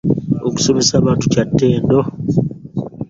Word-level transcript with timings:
Okusomesa 0.47 0.93
abato 0.99 1.25
kya 1.33 1.43
ttendo. 1.49 1.99